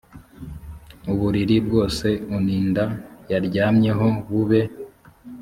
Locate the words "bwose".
1.67-2.07